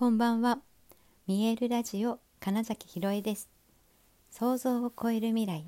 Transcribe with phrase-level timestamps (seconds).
[0.00, 0.60] こんばんは。
[1.26, 3.50] 見えるラジオ金崎ひろえです。
[4.30, 5.62] 想像を超える未来。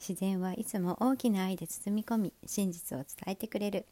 [0.00, 3.86] 自然はいつも大きな愛で包み込み、真実を伝えてくれる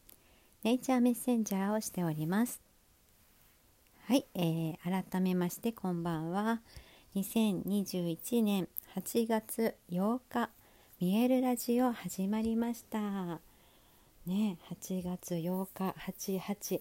[0.65, 2.61] ネイチャーメッセンジャーをしております。
[4.09, 4.77] はい、えー、
[5.13, 6.61] 改めましてこんばんは。
[7.15, 8.67] 2021年
[8.97, 10.51] 8月8日、
[10.99, 13.39] 見えるラジオ始まりました。
[14.27, 16.81] ね、8月8日、88。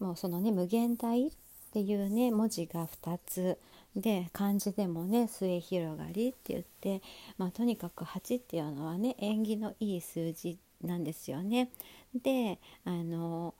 [0.00, 1.30] もうそのね無限大
[1.72, 3.58] っていうね文字が2つ
[3.96, 7.00] で漢字でもね末広がりって言って、
[7.38, 11.70] まあ、とにかく8っていうのはね縁起のいい数字なんですよね。
[12.14, 13.54] であの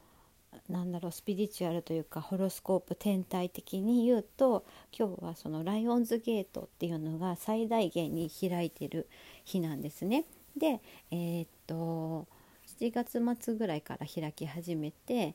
[0.69, 9.09] なんだろうスピリチュアルというかホロスコープ天体的に言うと今日はそのライオンズゲートっていうのが最大限に開いてる
[9.45, 10.27] 日なんですね。
[10.55, 12.29] でえー、っと
[12.79, 15.35] 7月末ぐらいから開き始めて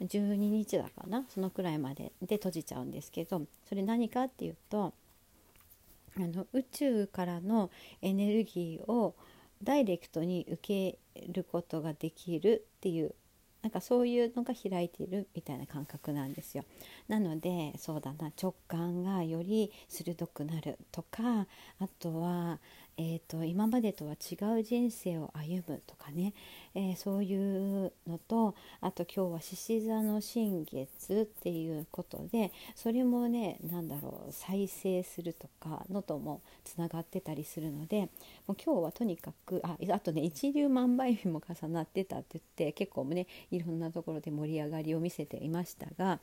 [0.00, 4.92] 12日だかなそのくらいまでで閉じちゃうんですけどそれ何かっていうと
[6.16, 7.70] あの宇宙からの
[8.02, 9.14] エネルギーを
[9.62, 10.98] ダイレクトに受け
[11.32, 13.14] ることができるっていう
[13.62, 16.64] なんかそういうのが開いているみたいな感覚なんですよ。
[17.08, 21.46] なのでそうだな直感がより鋭くなるとか
[21.80, 22.60] あとは、
[23.00, 26.34] えーと、今までとは違う人生を歩むとかね、
[26.74, 38.08] えー、そういうのとあと今日は獅子座の新月っていうことでそれもね何だろう再生するとかのともつながってたりするので
[38.48, 46.18] もう今日はとにかくああとね一粒万倍日も重なってたって言って結構ねいろんなところで盛り上がりを見せていましたが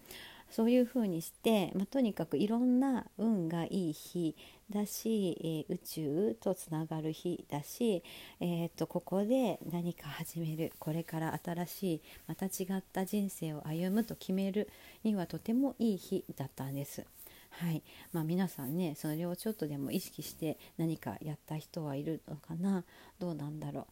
[0.50, 4.36] そういうふうにして、まあ、とにかくいろんな運がいい日
[4.70, 8.04] だし、えー、宇宙とつながる日だし、
[8.40, 14.70] えーと、ここで何か始めるこれから新しいまた違った人生を歩むと決める
[15.04, 17.06] にはとてもいい日だったんです。
[17.50, 17.84] はい。
[18.12, 22.84] まあ、皆さんねそれをちょっとでも意識して何かやった人はいるのかな？
[23.20, 23.88] どうなんだろ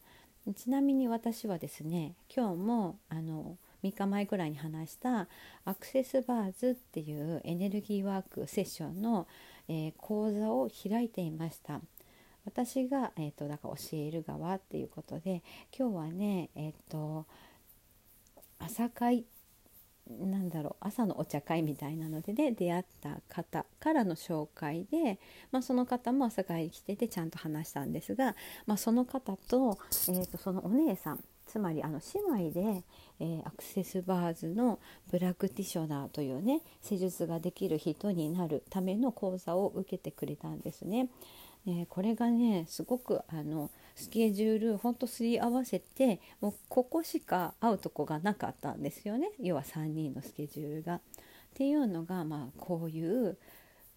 [0.46, 0.52] う？
[0.54, 5.28] ちなみに私はですね今日もあの3日前ぐらいに話した
[5.66, 9.26] アクセスバーズっていうエネルギーワークセッションの、
[9.68, 11.80] えー、講座を開いていました。
[12.46, 15.42] 私が、えーと、だから教える側っていうことで
[15.76, 17.26] 今日はねえっ、ー、と
[18.58, 19.24] 朝会
[20.06, 25.18] なんだろう朝のお茶会みたいなので、ね、出会った方からの紹介で、
[25.50, 29.78] まあ、その方も朝会に来ててちゃんと話したんですが、まあ、その方と,、
[30.08, 32.00] えーとそのお姉さんつまりあの
[32.36, 32.82] 姉妹で、
[33.20, 41.10] えー、アクセスバーズのプラクティショナーというね施術ができる人になるための講座を受けてくれたんですね。
[41.64, 50.96] ねこれがねすごくあのスケジュールほんとすり合わせてもうここしか会うとこがなかったんですよね要は3人のスケジュールが。
[50.96, 51.00] っ
[51.54, 53.38] ていうのが、まあ、こういう、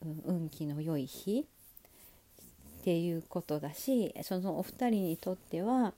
[0.04, 1.48] うん、運気の良い日
[2.82, 5.96] っていうことだしそのお二人にとっては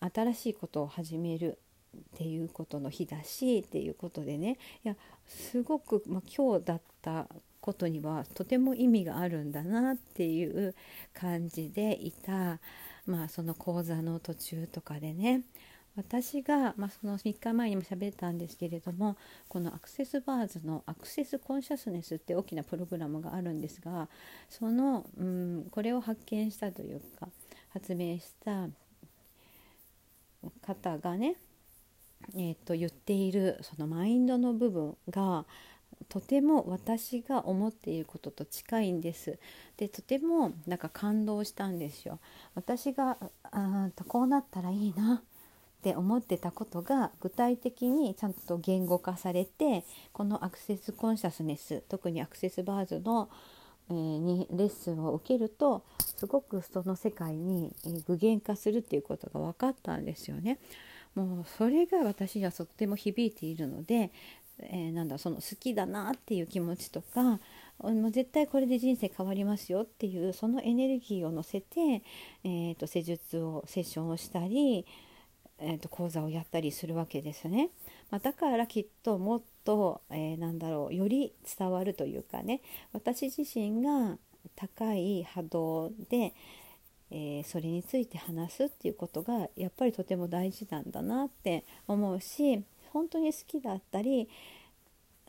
[0.00, 1.58] 新しいことを始める
[1.96, 4.58] っていうことの日だしっていうことでね。
[4.84, 7.26] いやすごく、まあ、今日だった
[7.60, 10.74] ことにはとても意味があるんだなっていう
[11.12, 12.60] 感じでいた、
[13.06, 15.42] まあ、その講座の途中とかでね。
[15.96, 19.16] 私が、まあ、その3日前にも喋ったんですけれども
[19.48, 24.08] このアクセスバーズのアクセスコンシャスネスって大きなプログラムがあるんですが
[24.50, 27.28] その、うん、これを発見したというか
[27.70, 28.68] 発明した
[30.62, 31.36] 方がね、
[32.34, 35.44] えー、と言っているそのマインドの部分が
[36.08, 39.38] とても私が思っていることと近いんです。
[39.76, 42.20] でとてもなんか感動したんですよ。
[42.54, 43.18] 私が
[43.50, 45.22] あこうなったらいいなっ
[45.82, 53.28] て思ってたことが具体的にちゃんと言語化されてこのアクセスコンシャスネス特にアクセスバーズの
[53.88, 55.84] えー、にレッスンを受けると
[56.16, 57.74] すごくその世界に
[58.06, 60.58] 具現化するっていうことが分かったんですよね。
[61.14, 64.10] もうそれが私にはとっても響いているので、
[64.58, 67.40] えー、なんだその好きだなっていう気持ちとか
[67.78, 72.02] もう絶対これで人生変わりますよっていうそのエネルギーを乗せて、
[72.44, 74.86] えーと、施術をセッションをしたり、
[75.58, 77.70] えーと講座をやったりするわけですね。
[78.10, 82.60] まあ、だからきっともっと、えー、なんだろうより伝わるというかね
[82.92, 84.16] 私自身が
[84.54, 86.34] 高い波動で、
[87.10, 92.62] えー、それについて話すっていうことがやっぱりとても大事なんだなって思うし
[92.92, 94.28] 本当に好きだったり、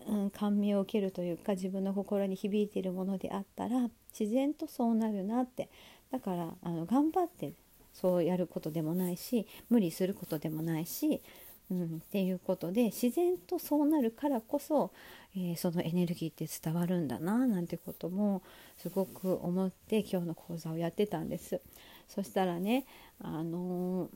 [0.07, 5.69] うん、感銘を受けるというか自分の心に響いているものであったら自然とそうなるなって
[6.11, 7.53] だからあの頑張って
[7.99, 11.21] そうやることでもないし無理することでもないし
[11.69, 14.91] うん、っていうことで自然とそうなるからこそ、
[15.35, 18.41] えー、そのエネルギーって伝わるんだななんてことも
[18.77, 21.61] すごく思って今日の講座をやってたんです。
[22.07, 22.85] そしたらね、
[23.19, 24.09] あのー、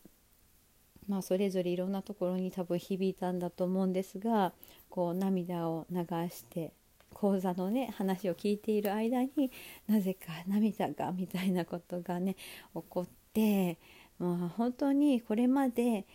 [1.09, 4.53] まあ、それぞれいろんなところに多分響いたんだと思うんですが
[4.89, 5.99] こう涙を流
[6.29, 6.71] して
[7.13, 9.51] 講座のね話を聞いている間に
[9.89, 12.37] なぜか涙がみたいなことがね
[12.73, 13.77] 起こって、で
[14.19, 16.05] まあ、本当にこれまで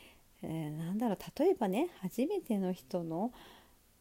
[0.43, 3.33] えー、なんだろう例えばね初めての人の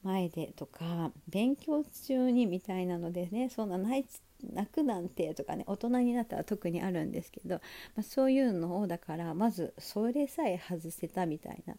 [0.04, 4.06] 前でとか勉強中にみたいなのでねそんな泣
[4.54, 7.62] 泣くなんてとかね大人になったら特にあるんですけど、ま
[8.02, 11.76] あ、そういうのをだからまずそれさえ外せたみたいな。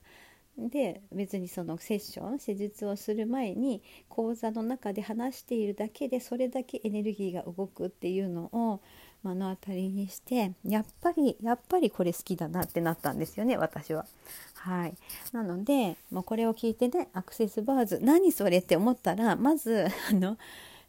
[0.59, 8.81] で別にそのセッション施術をする前に講座の中で話しているだけでそれだけエネルギーが動くっていうのを
[9.27, 14.07] 目の当たりにしてやっぱりやっぱりこれ好きだなってなったんですよね私は。
[14.55, 14.95] はい、
[15.33, 20.39] なのでもうこれを聞いてねアクセスバーズ何それって思ったらまずあの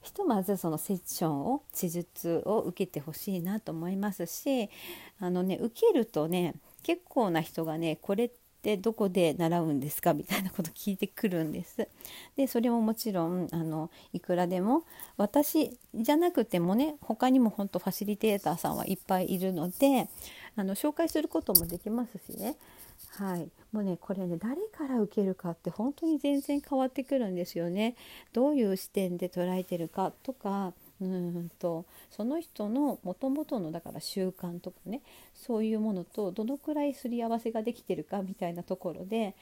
[0.01, 4.69] ひとまずそのセッションを施術を受けてほしいなと思いますし
[5.19, 10.13] あのね受けるとね結構な人がねこれってでどこで習うんですか？
[10.13, 11.87] みたいなこと聞いてくるんです。
[12.35, 14.83] でそれももちろんあのいくらでも
[15.15, 20.09] 私じゃなくてもね他にも本当ファシリテーターさんはいっぱいいるので
[20.55, 22.55] あの紹介することもできますしね
[23.17, 27.95] はい、もうねこれね誰から受けるかって本当に全然変わってくるんですよね。
[28.33, 35.01] どういう視点で捉えてるかとかうんとその人のもともとのだから習慣とかね
[35.33, 39.35] そういうものとどのくらいすり合わせができてるかみたいなところで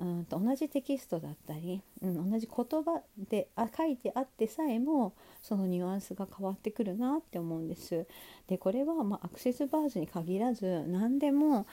[0.00, 5.12] うんと同じテキストだったり、うん、同じ言葉であ書いてあってさえも
[5.42, 8.06] そのニュアンスが変わってくるなって思うんです。
[8.46, 11.66] でこれはまあアクセスバーズに限らず何でも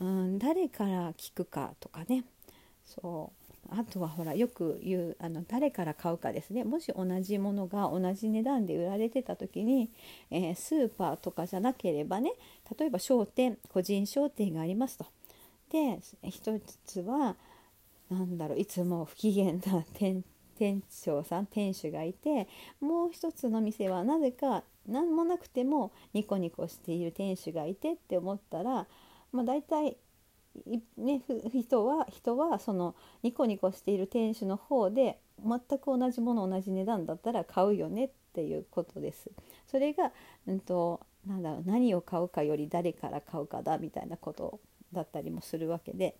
[0.00, 2.24] うん誰から聞くかとかね
[2.84, 3.41] そう
[3.78, 9.90] あとはほらよく言うあの誰から買うかですねもし同じものが同じ値段で売られてた時に、
[10.30, 12.32] えー、スーパーとかじゃなければね
[12.78, 15.06] 例えば商店個人商店がありますと。
[15.70, 15.98] で
[16.28, 17.36] 一つは
[18.10, 20.24] 何だろういつも不機嫌な店
[20.58, 22.46] 店長さん店主がいて
[22.78, 28.86] もう一つの店はなぜか何もなくてもニコニコしている店主がいてって思ったら
[29.32, 29.96] まあ、大体
[30.96, 31.22] ね、
[31.52, 39.30] 人は人はそのニコニコしている店主の方で全く同じもの同じ値段だったら買うよねっていうことです。
[39.66, 40.12] それが、
[40.46, 44.60] うんと、なんだろう何を買うかより誰から買うかだみたいなこと
[44.92, 46.16] だったりもするわけで。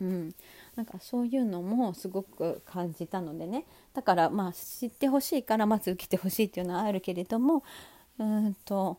[0.00, 0.34] うん、
[0.74, 7.62] なんかそういうのもすごく感じたのでねだからまあ知ってほしいからまず受けてほしいっていうのはあるけれども
[8.18, 8.98] うんと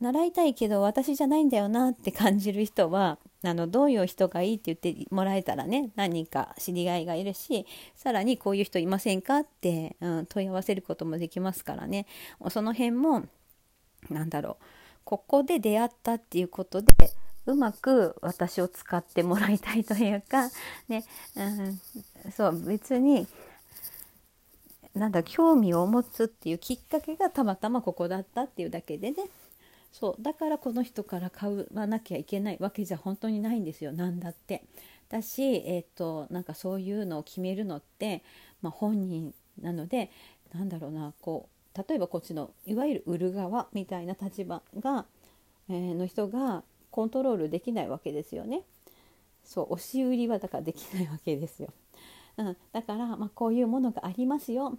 [0.00, 12.06] 習いたいけど私じゃないんだよなって感じる人は あのどういう人がいいって言ってもらえたらね何人か知り合いがいるしさらにこういう人いませんかって、うん、問い合わせることもできますからね。
[12.50, 13.24] その辺も
[14.10, 14.64] 何だろう
[15.04, 16.92] ここで出会ったっていうことで
[17.46, 20.50] うまく私を使ってもらいたいというか、
[20.88, 21.02] ね
[21.34, 21.80] うん、
[22.30, 23.26] そう別に
[24.94, 29.16] なんだ興味を持つっていうきっかけがたまたまここだったっていうだけでね。
[29.92, 34.64] そうだからこの人から買わなきゃいけないわけじゃ本当にないんですよ何だって。
[35.08, 38.22] だし、えーと、なんかそういうのを決めるのって、
[38.60, 40.10] まあ、本人なので
[40.52, 45.06] なんだろうなこう例えばこっちのいわゆる売る側みたいな立場が、
[45.68, 48.62] えー、の人がコントロールできないわけですよね。
[49.44, 51.68] そう押し売りはだからできないわけですよ。
[52.36, 54.76] うん、だから、まあ、こういうものがありますよ。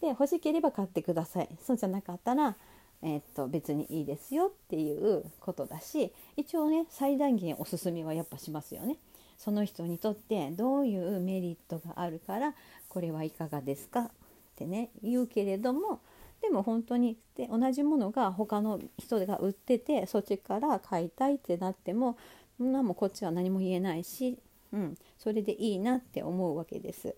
[0.00, 1.48] で欲しければ買ってください。
[1.60, 2.56] そうじゃなかったら
[3.02, 8.96] え、っと別にいいですよっていうことだし一応ね最大限おすすめはやっぱしますよね。
[9.36, 12.54] その人にとってどういうメリットがあるから
[12.88, 14.10] これはいかがですかっ
[14.56, 16.00] てね言うけれども
[16.42, 22.16] でも本当にで同じものが他の人が売っててそっちから買いたいってなっても
[22.56, 24.38] そんなもこっちは何も言えないし、
[24.72, 27.14] うん、それでいいなって思うわけです。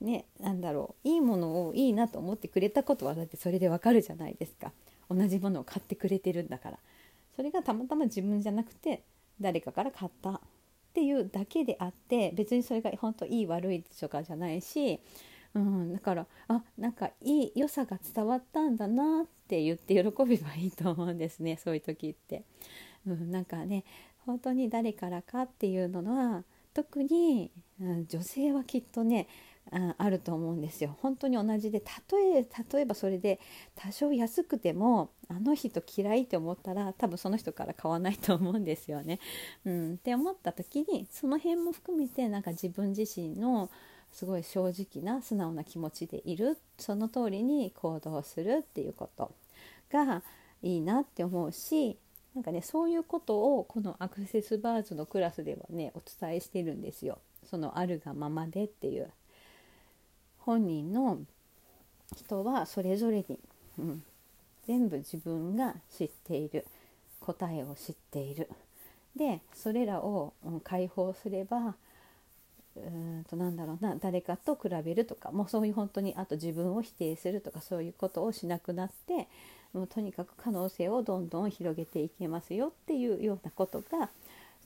[0.00, 4.72] ね、なんだろういいものをいいなと思ってくれたことはだってそれでわかるじゃないですか。
[5.14, 6.78] 同じものを買ってくれてるんだから
[7.36, 9.02] それがたまたま自分じゃなくて
[9.40, 10.40] 誰かから買ったっ
[10.94, 15.00] ていうだけであって別にそれが本当いい悪いとかじゃないし、
[15.54, 22.44] うん、だからあなんかいい良さが伝わったんだなって言って喜べばいいと思うんですねそういう時って。
[23.06, 23.84] うん、なんかね
[24.26, 27.50] 本当に誰からかっていうのは特に、
[27.80, 29.26] うん、女性はきっとね
[29.70, 30.96] ああると思うんですよ。
[31.00, 33.40] 本当に同じで例え例えばそれで
[33.74, 39.20] 多少安くてもあの人嫌いって思ったら多分その人から買わないと思うんですよね。
[39.64, 43.70] うん、って思った時にその辺も含めてなんか自分自身の
[44.10, 49.32] すごい正直な素直な気持ちでいるその通りに行動するっていうこと
[49.90, 50.22] が
[50.62, 51.96] いいなって思うし
[52.34, 57.18] なんかねそういうことをこのアクセスバーズのクラスではねお伝えしてるんですよ。
[57.44, 59.10] そのあるがままでっていう
[60.44, 61.18] 本人の
[62.16, 63.38] 人はそれぞれに、
[63.78, 64.02] うん、
[64.66, 66.66] 全部自分が知っている
[67.20, 68.48] 答えを知っている。
[69.16, 71.74] でそれらを、うん、解放すれば
[72.76, 79.28] うんとなんだろうな誰かと比べるとかもうそういう本当にあと自分を否定するとかそういうことをしなくなって
[79.74, 84.10] もうとにかく可能性をどんどん広げていけますよっていうようなことが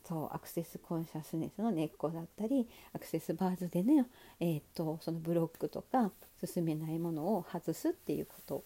[0.06, 4.06] そうアクセスコンシャスネスの根っこだったりアクセスバーズでね、
[4.38, 6.12] えーと、そのブロックとか
[6.44, 8.64] 進めないものを外すっていうこと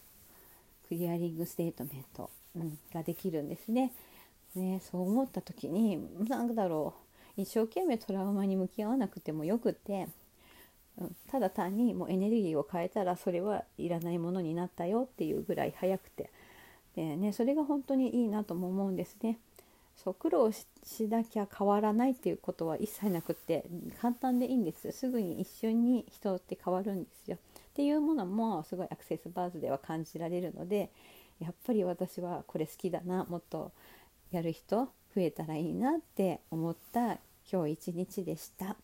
[0.87, 3.93] クリアリングステートメント、うん、ができるんですね。
[4.55, 6.93] ねそう思った時に何だろ
[7.37, 10.09] う一生懸命トラウマに向き合わなくてもよくて、
[10.97, 16.29] うん、ただ単にもうエネルギーを変えたらそれはいらないものになったよっていうぐらい早くて
[16.95, 19.39] で、ね、それが本当にいいなとも思うんですね。
[19.95, 20.67] そう苦労し
[21.07, 23.65] なきゃ変わらないっていうことは一切なくって
[24.01, 30.89] 簡単でいいんですすぐに一瞬に人って変わるんですよっていうものもすごいアクセスバーズでは感じられるので
[31.39, 33.71] やっぱり私はこれ好きだなもっと
[34.31, 37.17] やる人増えたらいいなって思った
[37.51, 38.77] 今日一日でした。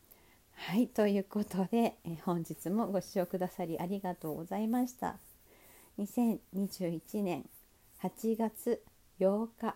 [0.53, 5.17] はいということでえ本日もご視聴くださりありがとうございました。
[5.99, 7.45] 2021年
[8.01, 8.83] 8月
[9.19, 9.75] 8日